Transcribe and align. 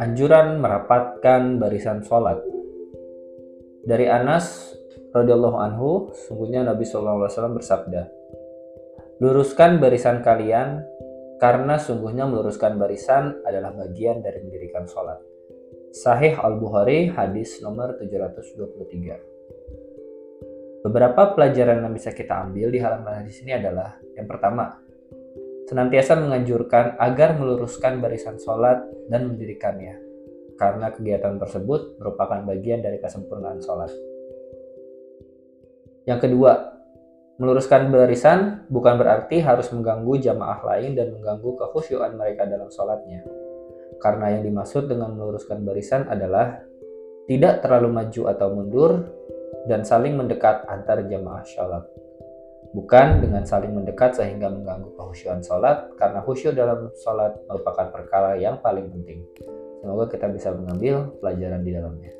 Anjuran 0.00 0.62
merapatkan 0.62 1.58
barisan 1.58 2.06
sholat 2.06 2.38
dari 3.82 4.06
Anas 4.06 4.78
radhiyallahu 5.10 5.58
anhu, 5.58 6.14
sungguhnya 6.14 6.62
Nabi 6.62 6.86
SAW 6.86 7.26
bersabda, 7.58 8.06
luruskan 9.18 9.82
barisan 9.82 10.22
kalian 10.22 10.86
karena 11.42 11.82
sungguhnya 11.82 12.30
meluruskan 12.30 12.78
barisan 12.78 13.42
adalah 13.42 13.74
bagian 13.74 14.22
dari 14.22 14.46
mendirikan 14.46 14.86
sholat. 14.86 15.18
Sahih 15.90 16.38
Al-Bukhari 16.38 17.10
hadis 17.10 17.58
nomor 17.58 17.98
723. 17.98 20.86
Beberapa 20.86 21.34
pelajaran 21.36 21.82
yang 21.82 21.92
bisa 21.92 22.14
kita 22.14 22.46
ambil 22.46 22.70
di 22.70 22.78
halaman 22.78 23.26
hadis 23.26 23.42
ini 23.42 23.58
adalah 23.58 23.98
yang 24.16 24.30
pertama, 24.30 24.78
senantiasa 25.70 26.18
menganjurkan 26.18 26.98
agar 26.98 27.38
meluruskan 27.38 28.02
barisan 28.02 28.42
sholat 28.42 28.82
dan 29.06 29.30
mendirikannya, 29.30 30.02
karena 30.58 30.90
kegiatan 30.90 31.38
tersebut 31.38 31.94
merupakan 32.02 32.42
bagian 32.42 32.82
dari 32.82 32.98
kesempurnaan 32.98 33.62
sholat. 33.62 33.94
Yang 36.10 36.26
kedua, 36.26 36.74
meluruskan 37.38 37.86
barisan 37.86 38.66
bukan 38.66 38.98
berarti 38.98 39.38
harus 39.38 39.70
mengganggu 39.70 40.18
jamaah 40.18 40.58
lain 40.74 40.98
dan 40.98 41.14
mengganggu 41.14 41.54
kekhusyuan 41.62 42.18
mereka 42.18 42.50
dalam 42.50 42.66
sholatnya. 42.74 43.22
Karena 44.02 44.34
yang 44.34 44.42
dimaksud 44.42 44.90
dengan 44.90 45.14
meluruskan 45.14 45.62
barisan 45.62 46.10
adalah 46.10 46.66
tidak 47.30 47.62
terlalu 47.62 47.94
maju 47.94 48.22
atau 48.26 48.48
mundur 48.50 49.06
dan 49.70 49.86
saling 49.86 50.18
mendekat 50.18 50.66
antar 50.66 51.06
jamaah 51.06 51.46
sholat 51.46 51.86
bukan 52.70 53.18
dengan 53.18 53.42
saling 53.42 53.74
mendekat 53.74 54.14
sehingga 54.14 54.46
mengganggu 54.46 54.94
kehusyuan 54.94 55.42
sholat 55.42 55.90
karena 55.98 56.22
khusyuk 56.22 56.54
dalam 56.54 56.90
sholat 56.94 57.34
merupakan 57.50 57.90
perkara 57.90 58.38
yang 58.38 58.62
paling 58.62 58.86
penting. 58.90 59.26
Semoga 59.80 60.12
kita 60.12 60.28
bisa 60.28 60.52
mengambil 60.52 61.08
pelajaran 61.18 61.64
di 61.64 61.72
dalamnya. 61.72 62.19